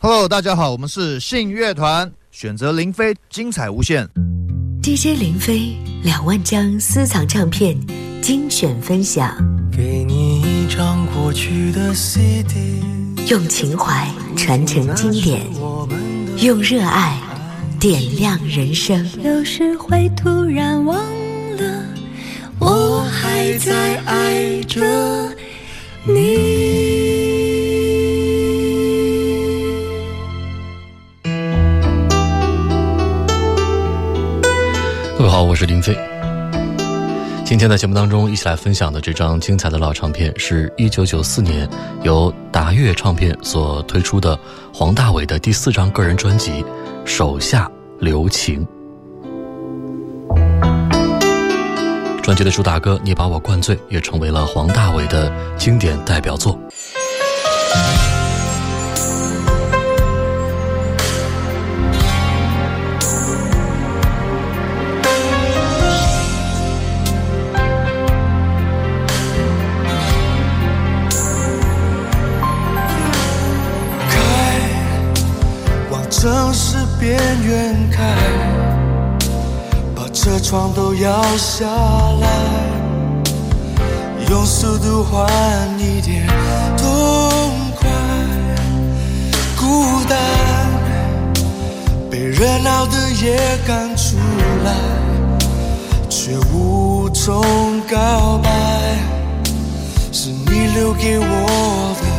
[0.00, 4.08] Hello，大家好，我们是信乐团，选择林飞，精彩无限。
[4.80, 7.76] DJ 林飞两万张私藏唱片
[8.22, 9.36] 精选分享，
[9.76, 12.80] 给你一张过去的 CD，
[13.28, 15.44] 用情怀传承经典，
[16.44, 17.18] 用热爱
[17.80, 19.04] 点亮人生。
[19.20, 20.96] 有时会突然忘
[21.56, 21.84] 了，
[22.60, 24.80] 我还在爱着
[26.04, 26.67] 你。
[35.58, 35.98] 是林飞。
[37.44, 41.68] 今天在节目当中一起来分享的这张精彩的老唱片，是一九九四年
[42.04, 44.38] 由达乐唱片所推出的
[44.72, 46.62] 黄大炜的第四张个人专辑
[47.04, 48.64] 《手下留情》。
[52.22, 56.56] 专辑的主打歌《你把我灌醉》也成为了黄大炜的经典代表作。
[76.98, 78.02] 边缘开，
[79.94, 81.64] 把车窗都摇下
[82.20, 82.28] 来，
[84.28, 85.24] 用速度换
[85.78, 86.26] 一点
[86.76, 86.90] 痛
[87.76, 87.88] 快。
[89.56, 90.18] 孤单
[92.10, 94.16] 被热闹的夜赶出
[94.64, 94.74] 来，
[96.08, 97.40] 却无从
[97.88, 98.50] 告白，
[100.10, 102.17] 是你留给我的。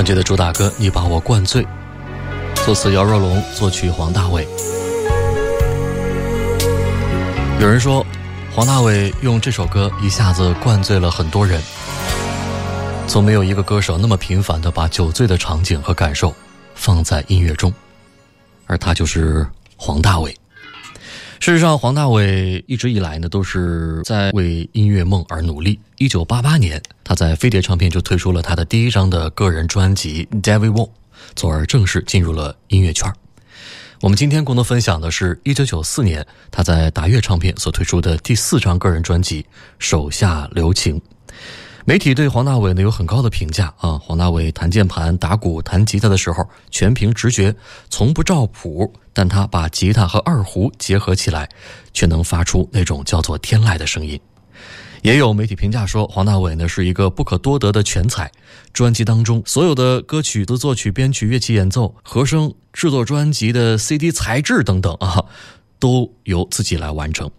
[0.00, 1.62] 专辑的主打歌《你把我灌醉》，
[2.64, 4.46] 作词姚若龙，作曲黄大炜。
[7.60, 8.02] 有人说，
[8.50, 11.60] 黄大炜用这首歌一下子灌醉了很多人。
[13.06, 16.34] 从没有一个歌手那么频繁的把酒醉的场景和感受
[16.74, 17.70] 放在音乐中，
[18.66, 20.34] 而他就是黄大炜。
[21.50, 25.80] 事实上，黄大炜一直以来呢都是在为音乐梦而努力。
[25.98, 30.86] 一九八八年，他在飞碟唱片就推出了他的第一张的个人专辑《David Wong》，
[31.34, 33.12] 从而正式进入了音乐圈。
[34.00, 39.42] 我们今天共同分享的是一九九四年他在达乐唱片所推出的第四张个人专辑
[39.80, 41.00] 《手下留情》。
[41.86, 43.98] 媒体对黄大炜呢有很高的评价啊！
[43.98, 47.54] 黄大炜弹键盘、打鼓、弹吉他的时候，全凭直觉，
[47.88, 48.92] 从不照谱。
[49.12, 51.48] 但他把吉他和二胡结合起来，
[51.92, 54.20] 却能发出那种叫做天籁的声音。
[55.02, 58.30] 也有媒体评价说，黄大炜呢是一个不可多得的全才。
[58.72, 65.24] 专辑当中所有的歌曲的作曲、编曲、乐器演奏、和声、制作专辑的 CD 材质等等啊，
[65.78, 67.30] 都由自己来完成。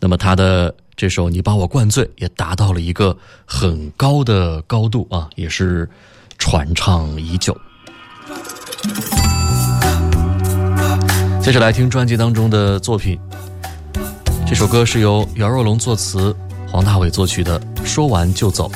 [0.00, 0.74] 那么他的。
[0.96, 5.90] 这首《你把我灌醉》也达到了一个很高的高度啊，也是
[6.38, 7.52] 传唱已久。
[11.42, 13.18] 接着来听专辑当中的作品，
[14.46, 16.32] 这首歌是由姚若龙作词，
[16.70, 18.70] 黄大炜作曲的《说完就走》。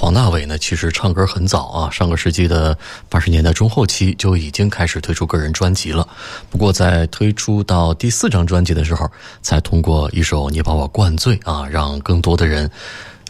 [0.00, 2.78] 黄大炜呢，其实唱歌很早啊，上个世纪的
[3.08, 6.06] 八十年代中后期就已经开始推出个人专辑了。
[6.48, 9.10] 不过在推出到第四张专辑的时候，
[9.42, 12.70] 才通过一首《你把我灌醉》啊，让更多的人。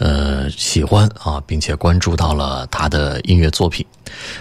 [0.00, 3.84] 呃，喜欢啊，并且关注到了他的音乐作品，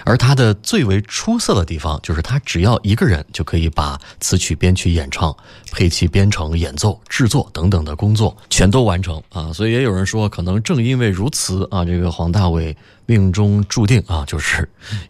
[0.03, 5.35] 而他的最为出色的地方，就是他只要一个人就可以把词曲、编曲、演唱、
[5.71, 9.51] 配器、编程、演奏、制作等等的工作全都完成啊。
[9.53, 12.75] 所以也有人说，可能正因为如此啊，这个黄大炜
[13.05, 14.67] 命中注定啊，就是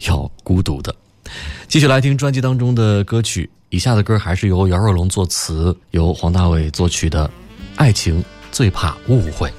[0.07, 0.93] 要孤独的。
[1.67, 7.27] 继续来听专辑当中的歌曲，以下的歌还是由姚若龙作词，由黄大炜作曲的
[7.75, 9.50] 《爱情最怕误会》。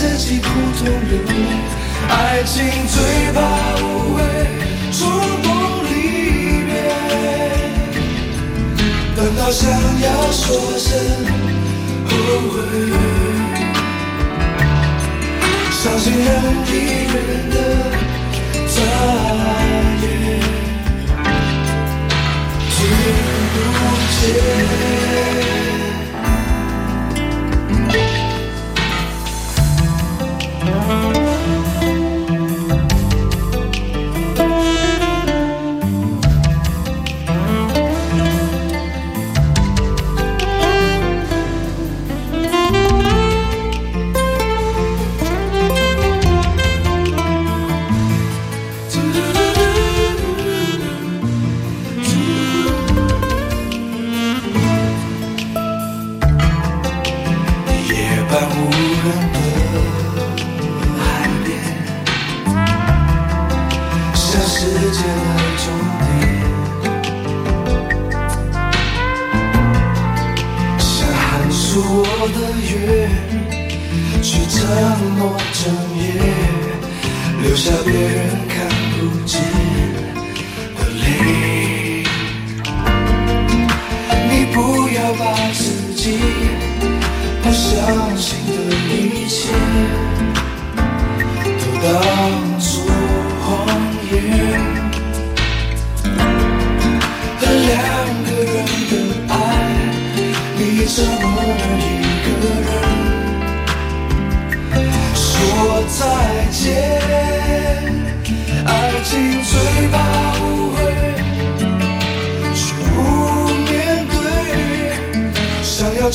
[0.00, 1.34] 自己苦痛流泪。
[2.08, 2.56] 爱情
[2.88, 2.96] 最
[3.34, 3.38] 怕
[3.82, 4.18] 误会，
[4.90, 4.98] 冲
[5.42, 5.46] 动
[5.84, 5.92] 离
[6.64, 6.72] 别，
[9.14, 9.68] 等到想
[10.00, 10.88] 要说声
[12.08, 12.10] 后
[12.48, 12.56] 悔，
[15.70, 16.26] 伤心人
[16.66, 16.72] 已
[17.04, 17.14] 远
[17.50, 17.54] 的
[18.68, 18.76] 再
[20.00, 20.04] 也。
[22.70, 22.72] 听
[23.74, 23.76] 不
[24.16, 25.09] 见。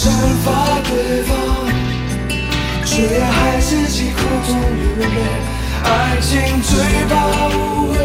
[0.06, 0.48] 散发
[0.84, 1.34] 对方，
[2.86, 5.18] 却还自己苦中流泪。
[5.84, 5.88] 爱
[6.22, 6.72] 情最
[7.10, 7.14] 怕
[7.48, 7.58] 误
[7.92, 7.98] 会，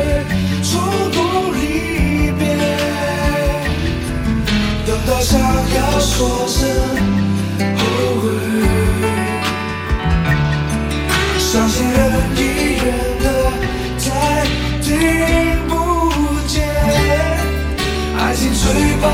[0.62, 0.70] 冲
[1.12, 1.18] 动
[1.52, 2.42] 离别。
[4.86, 6.58] 等到想要说声
[7.76, 7.80] 后
[8.22, 8.24] 悔，
[11.38, 12.00] 伤心人
[12.34, 12.38] 已
[12.82, 12.86] 远
[13.20, 13.24] 的
[13.98, 14.08] 再
[14.80, 14.88] 听
[15.68, 15.70] 不
[16.48, 16.64] 见。
[18.18, 18.64] 爱情最
[19.02, 19.04] 怕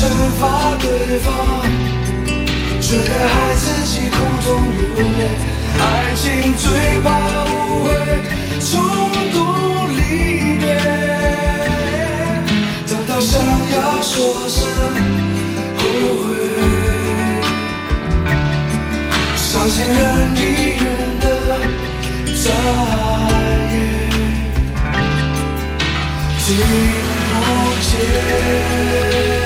[0.00, 0.08] 惩
[0.40, 0.42] 罚
[0.78, 1.28] 对方，
[2.80, 5.28] 却还自己苦中流泪。
[5.78, 5.82] 爱
[6.16, 6.24] 情
[6.56, 6.64] 最
[7.02, 7.06] 怕
[7.44, 7.86] 误会，
[8.60, 8.70] 冲
[9.30, 9.36] 动
[9.90, 9.98] 离
[10.58, 10.64] 别。
[12.88, 13.28] 等到想
[13.74, 14.58] 要说声
[15.76, 15.80] 后
[16.16, 16.24] 悔，
[19.36, 20.00] 伤心人
[20.34, 20.38] 已
[20.80, 20.82] 远
[21.20, 21.24] 的
[22.42, 22.44] 再
[23.70, 23.76] 也。
[26.38, 26.48] 听
[27.28, 27.36] 不
[27.82, 29.39] 见。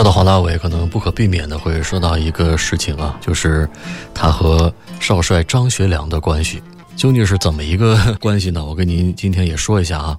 [0.00, 3.68] 说到黄大炜，可能不可避免的会说到一个事情啊，就是
[4.14, 6.62] 他和少帅张学良的关系
[6.96, 8.64] 究竟是怎么一个 关系呢？
[8.64, 10.18] 我跟您今天也说一下啊。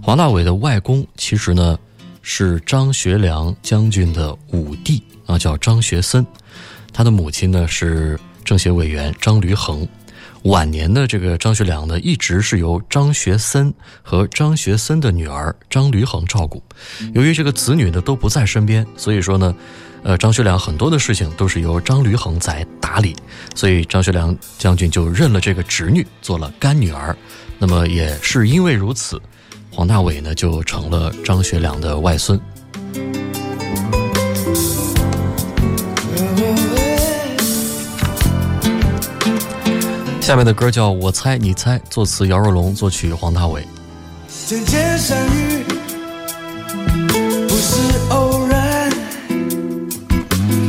[0.00, 1.76] 黄大炜的外公其实呢
[2.22, 6.24] 是张学良将军的五弟啊，叫张学森，
[6.92, 9.84] 他的母亲呢是政协委员张驴衡。
[10.44, 13.72] 晚年的这个张学良呢，一直是由张学森
[14.02, 16.62] 和张学森的女儿张驴衡照顾。
[17.12, 19.54] 由于这个子女呢都不在身边，所以说呢，
[20.04, 23.14] 呃，张学良很多的事情都是由张驴衡在打理，
[23.54, 27.16] 所以张学良将军就认了这个侄女做了干女儿。
[27.58, 29.20] 那么也是因为如此，
[29.70, 32.40] 黄大炜呢就成了张学良的外孙。
[40.28, 43.64] 下面的歌叫《我猜你猜》，作词姚若龙，作曲黄大炜。
[44.46, 45.64] 渐渐相遇，
[47.48, 48.90] 不是偶然，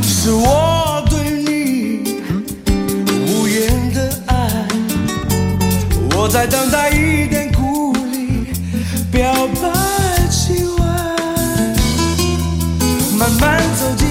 [0.02, 2.22] 是我对你
[3.12, 4.66] 无言的爱。
[6.16, 8.46] 我在等待一点鼓励，
[9.12, 10.88] 表白气吻，
[13.18, 14.08] 慢慢走近，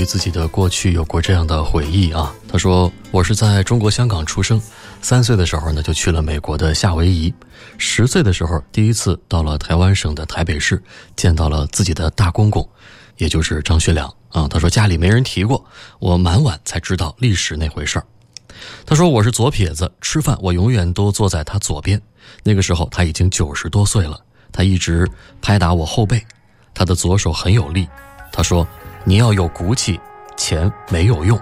[0.00, 2.34] 于自己的过去有过这样的回忆啊。
[2.48, 4.60] 他说：“我是在中国香港出生，
[5.02, 7.32] 三岁的时候呢就去了美国的夏威夷，
[7.76, 10.82] 十岁的时候第一次到了台湾省的台北市，
[11.16, 12.66] 见到了自己的大公公，
[13.18, 14.48] 也就是张学良啊。
[14.48, 15.62] 他说家里没人提过，
[15.98, 18.06] 我蛮晚才知道历史那回事儿。
[18.86, 22.00] 他说我是左撇子，吃饭我永远都坐在他左边。
[22.42, 24.18] 那个时候他已经九十多岁了，
[24.50, 25.06] 他一直
[25.42, 26.24] 拍打我后背，
[26.72, 27.86] 他的左手很有力。
[28.32, 28.66] 他说。”
[29.04, 29.98] 你要有骨气，
[30.36, 31.40] 钱没有用。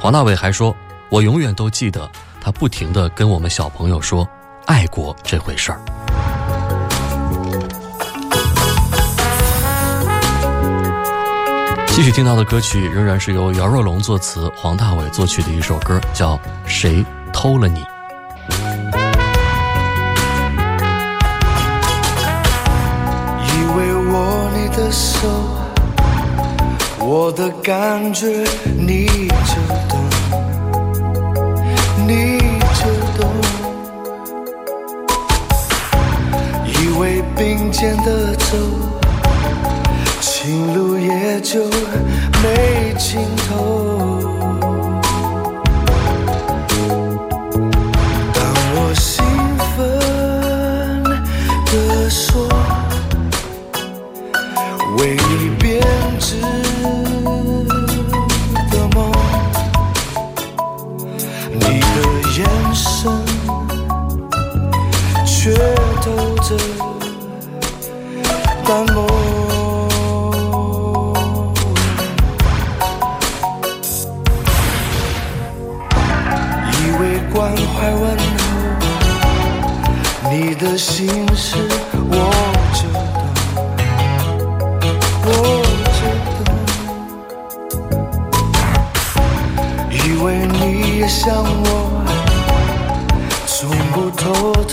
[0.00, 0.74] 黄大炜还说
[1.08, 2.10] ：“我永远都记得
[2.40, 4.28] 他不停的跟我们小朋友说
[4.66, 5.80] 爱国这回事儿。”
[11.86, 17.80] 继续听到的歌曲仍然是由姚若龙作词、黄大炜作曲的一首歌，叫《谁偷了你》。
[23.46, 25.63] 以为握你的手。
[27.06, 28.26] 我的感觉
[28.78, 29.54] 你就
[29.90, 30.00] 懂，
[32.06, 32.38] 你
[32.80, 32.86] 就
[33.20, 33.30] 懂。
[36.64, 38.56] 以为并肩的走，
[40.22, 41.62] 情路也就
[42.42, 43.54] 没尽头。
[68.66, 68.96] 淡漠，
[76.72, 78.22] 以为关怀问候，
[80.30, 81.58] 你的心事
[81.94, 82.12] 我
[82.72, 83.22] 就懂，
[85.26, 85.28] 我
[85.98, 86.00] 就
[86.34, 86.42] 懂。
[89.90, 91.68] 以为你也像我，
[93.46, 93.58] 从
[93.92, 94.22] 不偷
[94.64, 94.72] 偷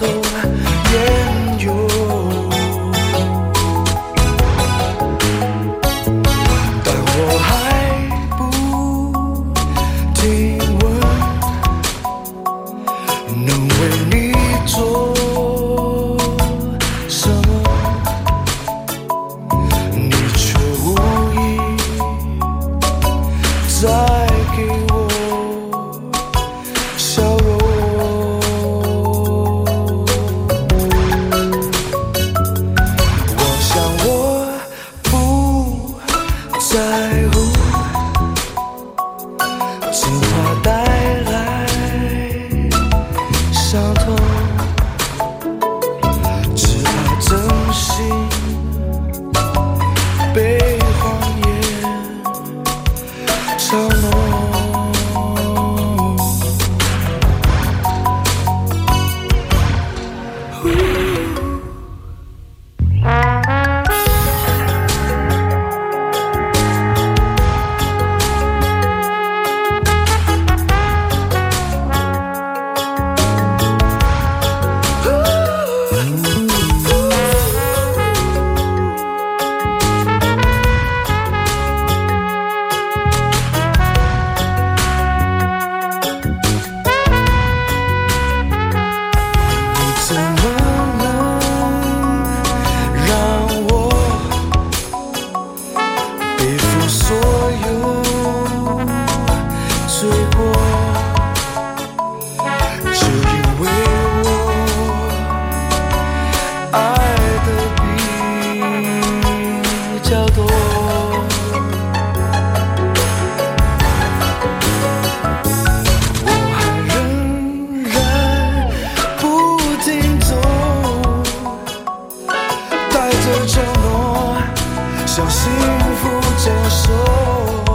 [126.02, 127.71] 不着寿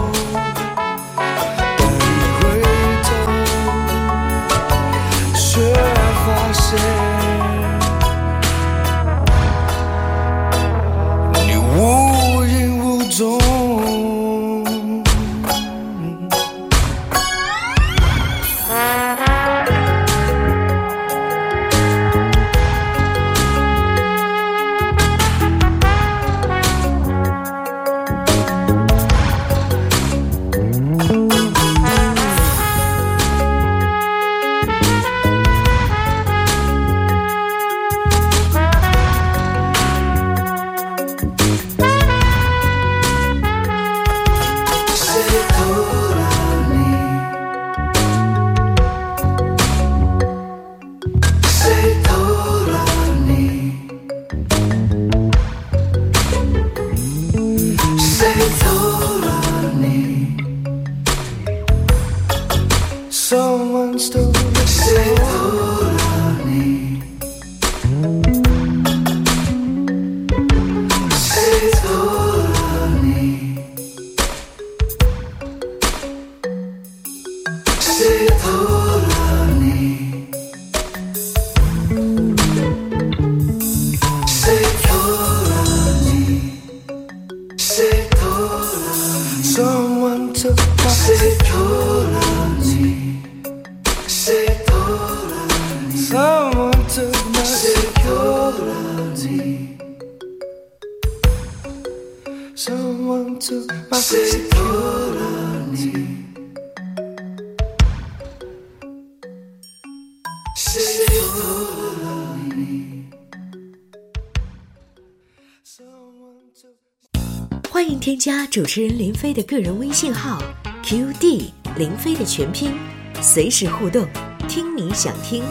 [117.69, 120.41] 欢迎添加主持人林飞的个人微信号
[120.83, 122.73] QD 林飞的全拼，
[123.21, 124.07] 随时互动，
[124.47, 125.43] 听你想听。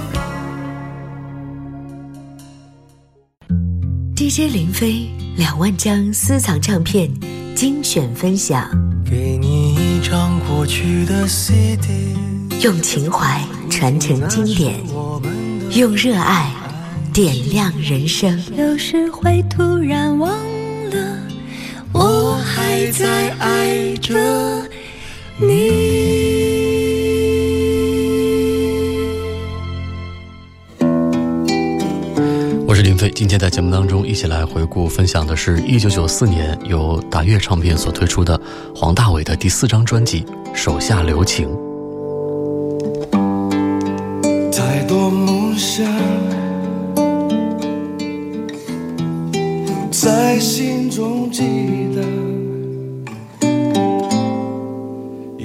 [4.37, 7.11] DJ 林飞两万张私藏唱片
[7.55, 8.68] 精选分享，
[9.11, 12.14] 给你一张过去的 CD，
[12.61, 14.75] 用情怀传承经典，
[15.70, 16.53] 用热爱
[17.14, 18.38] 点亮人生。
[18.55, 20.31] 有时会突然忘
[20.90, 21.18] 了，
[21.94, 24.68] 我还在爱着
[25.38, 26.06] 你。
[33.14, 38.40] 今天在节目当中一起来回顾分享的是1994年由达乐唱片所推出的
[38.75, 40.23] 黄大炜的第四张专辑
[40.55, 41.49] 《手下留情》。
[44.51, 45.87] 太多梦想
[49.90, 51.42] 在心中激
[53.40, 53.49] 荡，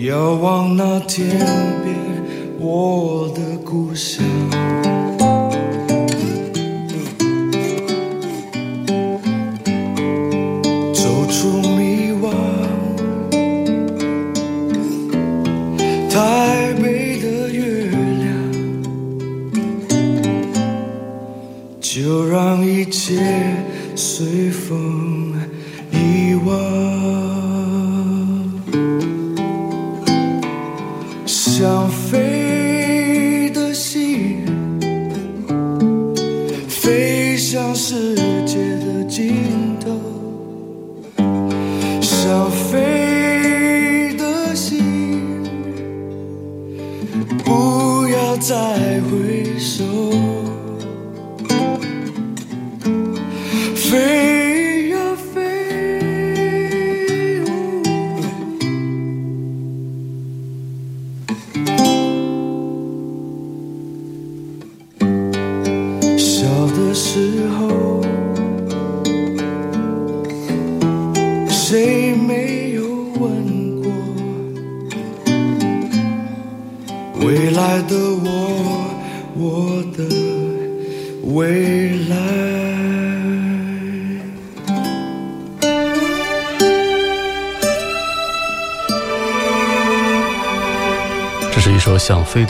[0.03, 1.29] 遥望那天
[1.83, 1.95] 边
[2.59, 4.25] 我的故乡。
[23.11, 23.55] 些
[23.95, 24.25] 碎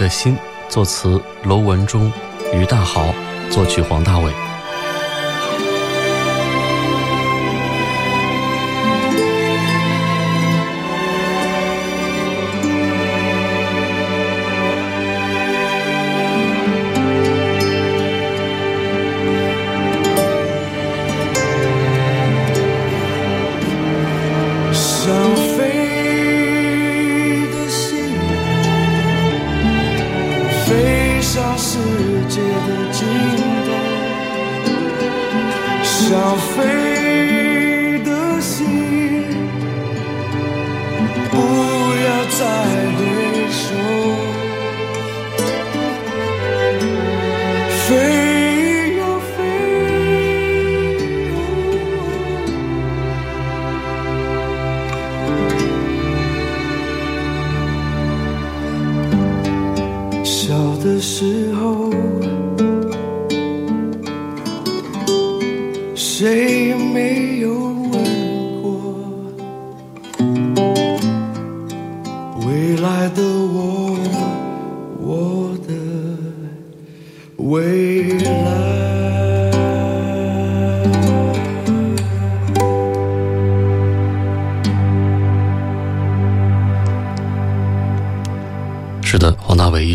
[0.01, 0.35] 的心》，
[0.67, 2.11] 作词楼文忠、
[2.55, 3.13] 于大豪，
[3.51, 4.50] 作曲黄大炜。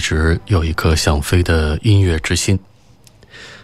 [0.07, 2.57] 直有一颗想飞的音乐之心。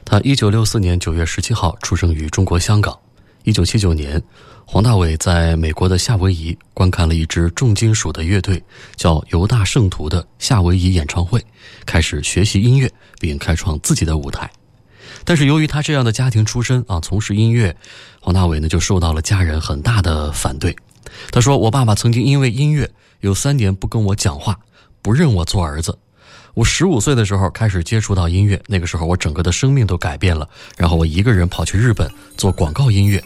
[0.04, 2.98] 他一九六四年九月十七号出生于中国香港。
[3.44, 4.20] 一九七九年，
[4.64, 8.60] 黄大炜在美国的夏威夷观看了一支重金属的乐队
[8.96, 11.40] 叫犹大圣徒的夏威夷演唱会，
[11.86, 14.50] 开始学习音乐，并开创自己的舞台。
[15.22, 17.76] 但是由于他这样的家庭出身啊，从事音乐，
[18.20, 20.74] 黄大炜呢就受到了家人很大的反对。
[21.30, 24.58] 他说：“我爸爸曾经因为音乐有三年不跟我讲话，
[25.02, 25.96] 不认我做儿子。
[26.54, 30.46] 我十五岁的时候开始接触到音乐，那个时候我整个的生命都改变了。
[30.76, 33.22] 然后我一个人跑去日本做广告音乐。”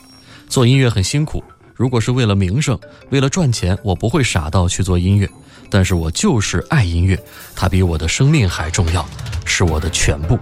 [0.49, 1.43] 做音乐很辛苦，
[1.75, 2.79] 如果是为了名声，
[3.11, 5.29] 为了赚钱，我不会傻到去做音乐。
[5.69, 7.19] 但是我就是爱音乐，
[7.57, 9.05] 它比我的生命还重要，
[9.45, 10.39] 是我的全部。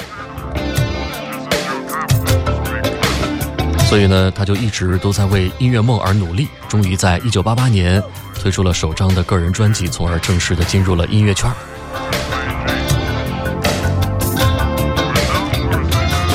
[3.89, 6.49] 所以呢，他就一直都在为音乐梦而努力。
[6.69, 8.03] 终于在一九八八年
[8.35, 11.51] 推出了首张的个人专辑，从而正式的进入了音乐圈。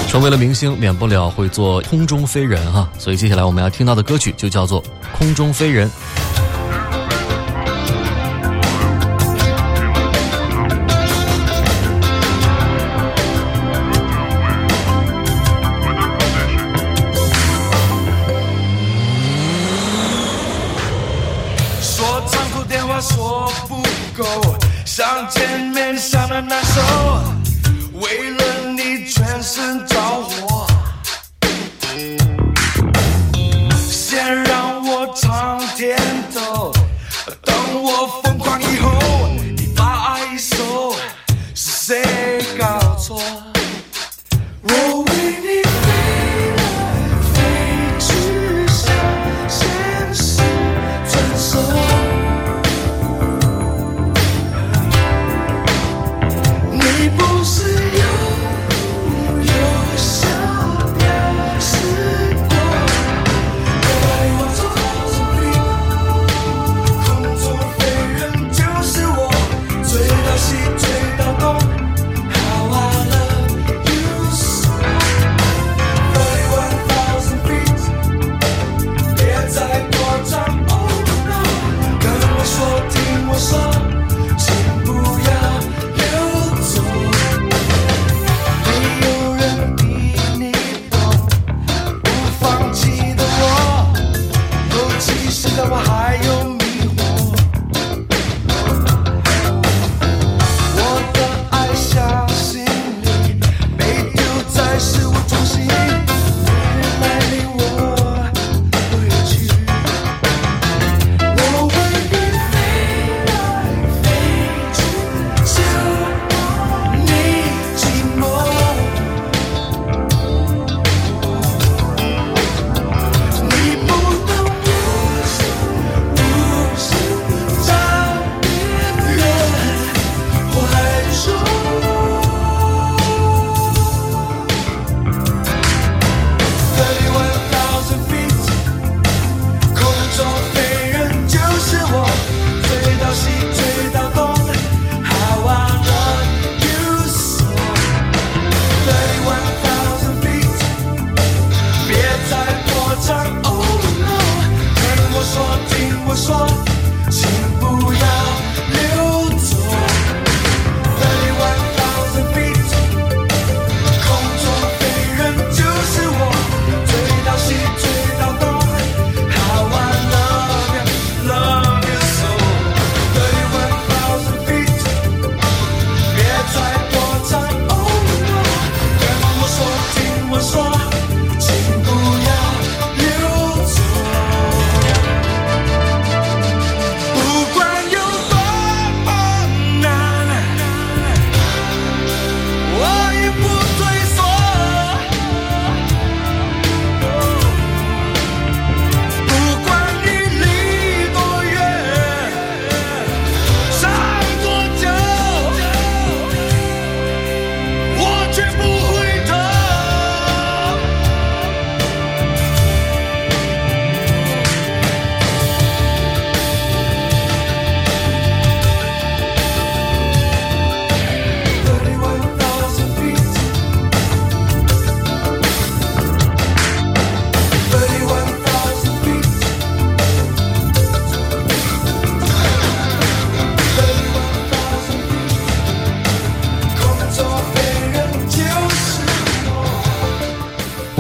[0.09, 4.81] 成为了明星，免不了会做空中飞人哈，所以接下来我们要听到的歌曲就叫做
[5.15, 5.87] 《空中飞人》。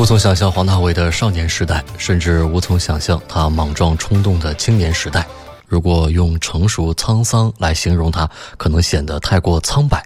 [0.09, 5.23] 从想象黄大炜的少年时代，甚至无从想象他莽撞冲动的青年时代。
[5.67, 10.03] 如果用成熟沧桑来形容他，可能显得太过苍白。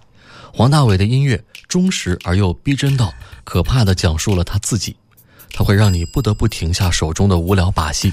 [0.53, 3.13] 黄大炜的音乐忠实而又逼真到
[3.45, 4.93] 可怕的讲述了他自己，
[5.53, 8.11] 他会让你不得不停下手中的无聊把戏，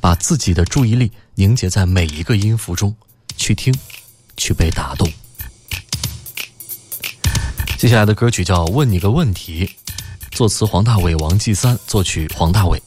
[0.00, 2.96] 把自己的注意力凝结在每一个音符中，
[3.36, 3.74] 去听，
[4.38, 5.06] 去被打动。
[7.76, 9.66] 接下来的歌曲叫《问你个问题》，
[10.36, 12.78] 作词黄大炜、王继三，作曲黄大炜。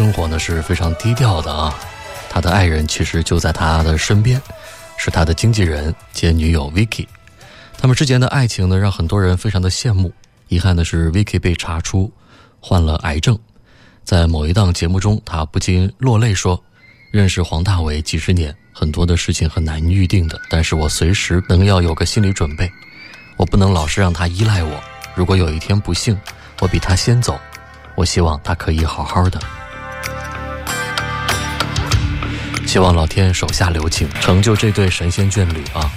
[0.00, 1.78] 生活呢是非常低调的啊，
[2.30, 4.40] 他的爱人其实就在他的身边，
[4.96, 7.06] 是他的经纪人兼女友 Vicky。
[7.76, 10.10] 他们之间的爱情呢让很多人非常的羡慕。
[10.48, 12.10] 遗憾的是，Vicky 被查出
[12.60, 13.38] 患了癌症，
[14.02, 16.58] 在某一档节目中，他不禁落泪说
[17.12, 22.72] ：“认识黄大炜几十年，很多的事情很难预定的，但是我随时能要有个心理准备，
[23.36, 24.82] 我不能老是让他依赖我。
[25.14, 26.18] 如果有一天不幸，
[26.60, 27.38] 我比他先走。”
[27.96, 29.38] 我希望他可以好好的，
[32.66, 35.90] 希望老天手下留情，成就这对神仙眷侣啊！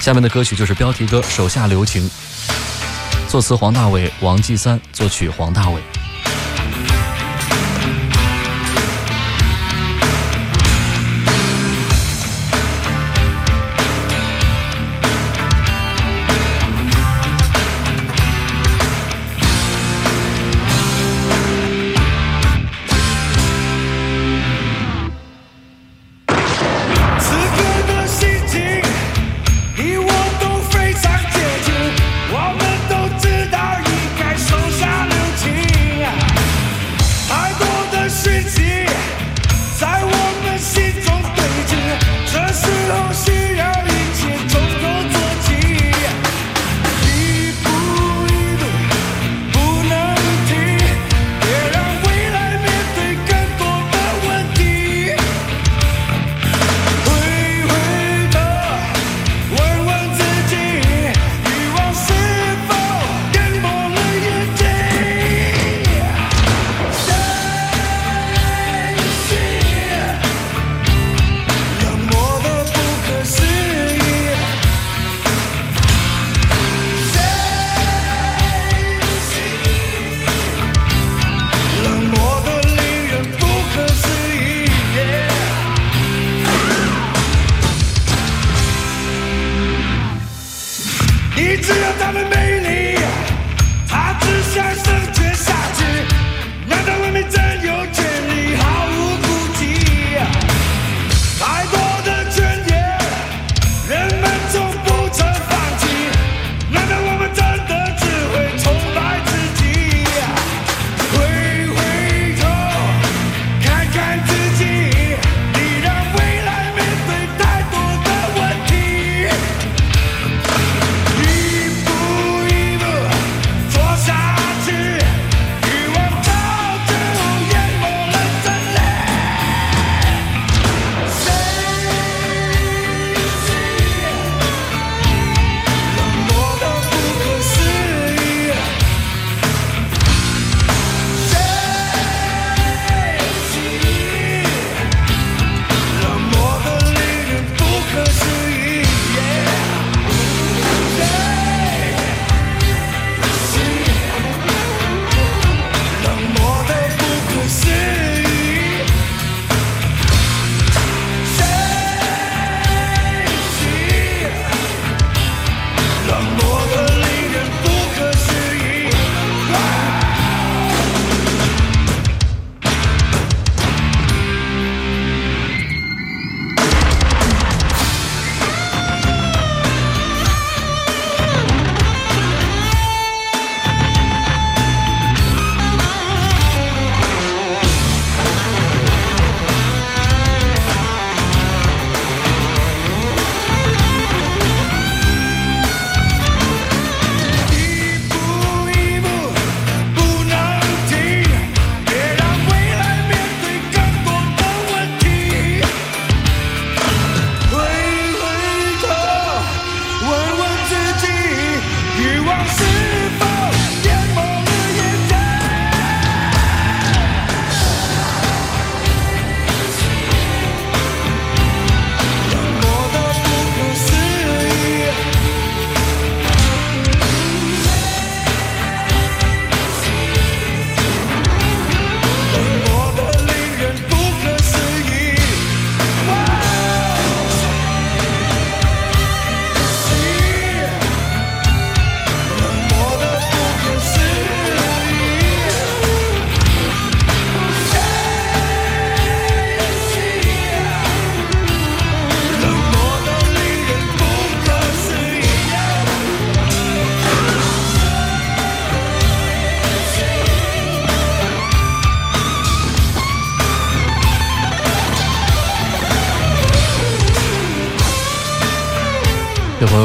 [0.00, 2.08] 下面的歌曲就是标题歌《手下留情》，
[3.28, 5.78] 作词黄大炜、王继三，作曲黄大炜。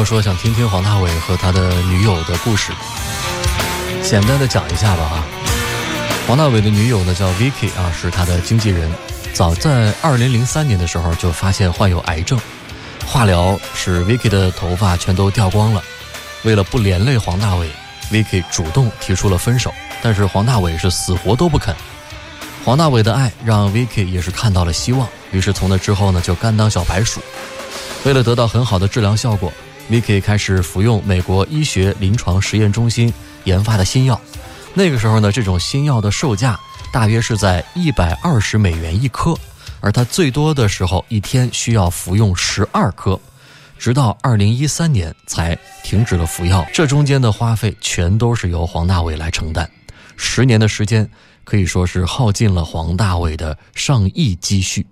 [0.04, 2.72] 说想听听黄大炜和他的女友的故事，
[4.02, 5.24] 简单的讲一下吧哈。
[6.26, 8.90] 黄大炜的女友呢叫 Vicky 啊，是他的经纪人。
[9.32, 12.38] 早在2003年的时候就发现患有癌症，
[13.06, 15.82] 化疗使 Vicky 的头发全都掉光了。
[16.42, 17.66] 为了不连累黄大炜
[18.10, 19.72] ，Vicky 主动提出了分手，
[20.02, 21.74] 但是黄大炜是死活都不肯。
[22.64, 27.20] 黄大炜的爱让 Vicky 也是看到了希望，于是从那之后呢就甘当小白鼠。
[28.04, 29.52] 为了得到很好的治疗效果
[29.90, 33.12] ，Vicky 开始服用美国医学临床实验中心
[33.44, 34.18] 研发的新药。
[34.72, 36.58] 那个时候呢，这种新药的售价
[36.92, 39.34] 大约是在一百二十美元一颗，
[39.80, 43.20] 而他最多的时候一天需要服用十二颗，
[43.78, 46.64] 直到二零一三年才停止了服药。
[46.72, 49.68] 这中间的花费全都是由黄大炜来承担，
[50.16, 51.10] 十年的时间
[51.50, 54.86] 可以说是耗尽了黄大炜的上亿积蓄。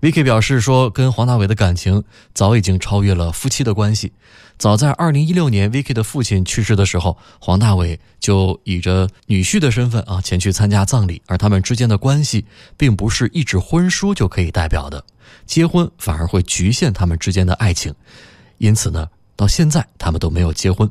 [0.00, 2.02] Vicky 表示说，跟黄大炜的感情
[2.34, 4.12] 早已经超越了夫妻的关系。
[4.58, 11.22] 早在2016年，Vicky 的父亲去世的时候，黄大炜就以着女婿的身份啊前去参加葬礼。
[11.28, 12.44] 而他们之间的关系，
[12.76, 15.04] 并不是一纸婚书就可以代表的，
[15.46, 17.94] 结婚反而会局限他们之间的爱情。
[18.58, 19.06] 因此呢，
[19.36, 20.90] 到现在他们都没有结婚。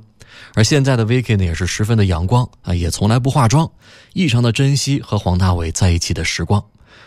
[0.55, 3.69] 而现在的 Vicky 呢，也是十分的阳光啊，也从来不化妆，
[4.13, 6.63] 异常的珍惜和黄大炜在一起的时光。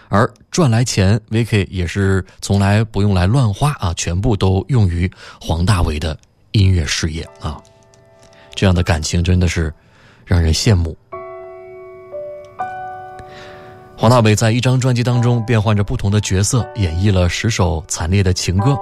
[0.08, 5.10] 而赚来钱，Vicky 也是从来不用来乱花啊，全部都用于
[5.40, 6.16] 黄大炜的
[6.50, 7.58] 音乐事业啊。
[8.54, 9.72] 这样的感情真的是
[10.26, 10.96] 让人羡慕。
[13.96, 18.76] 黄大炜在一张专辑当中变换着不同的角色，演绎了十首惨烈的情歌。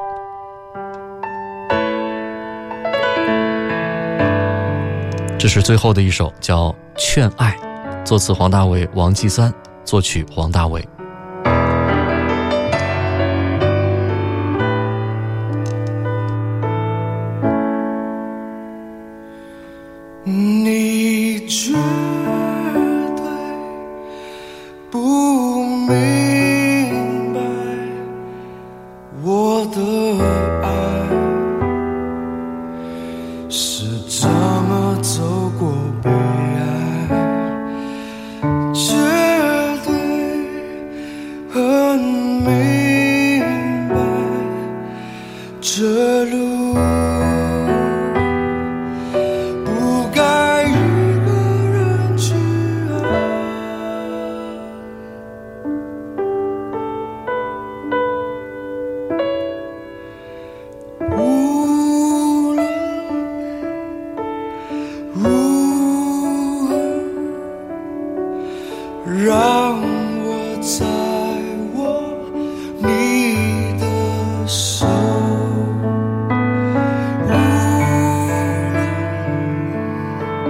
[5.40, 6.68] 这是最后的一首，叫
[6.98, 7.56] 《劝爱》，
[8.04, 9.50] 作词黄大炜、王继三，
[9.86, 10.84] 作曲黄大炜。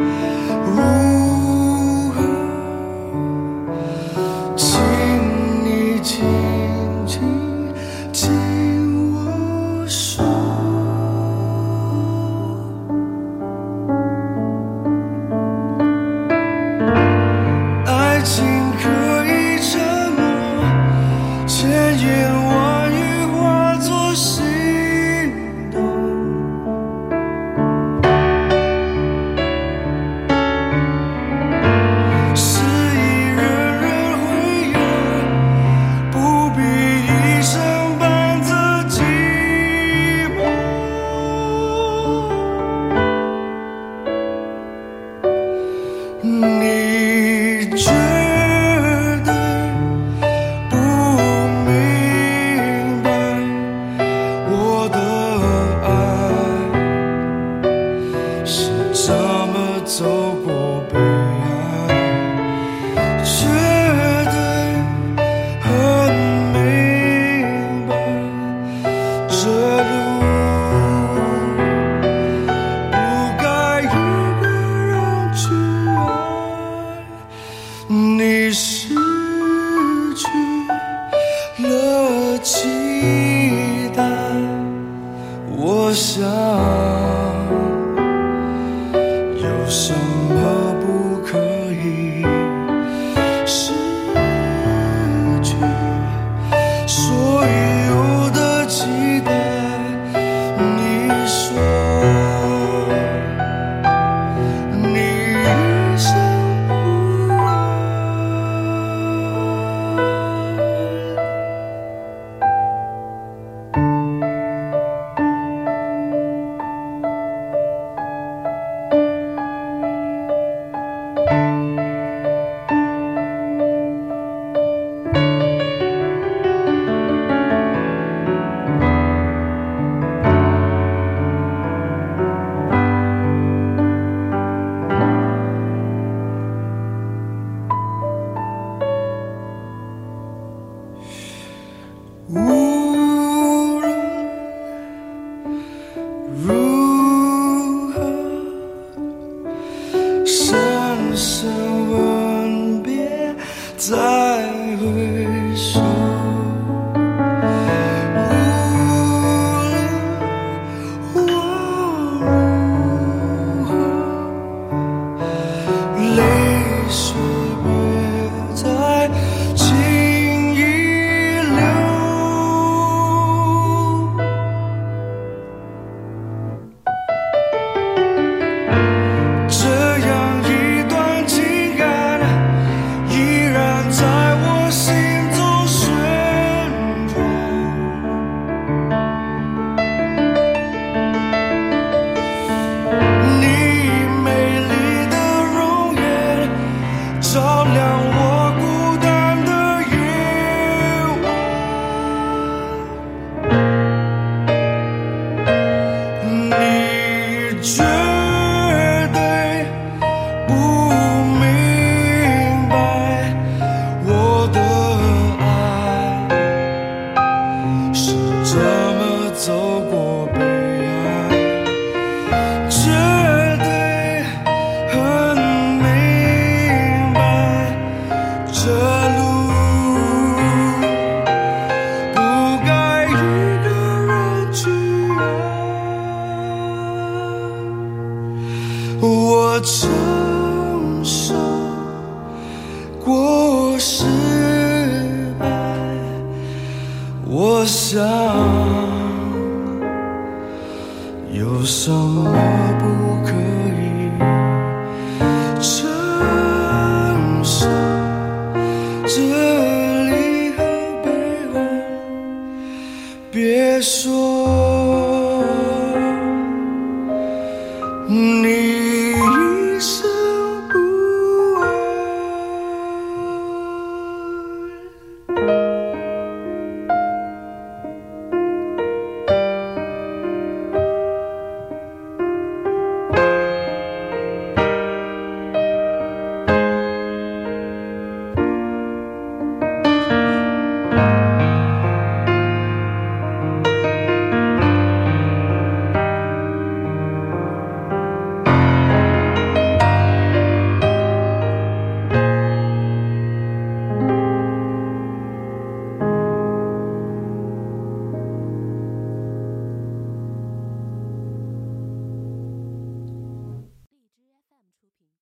[0.01, 0.90] Run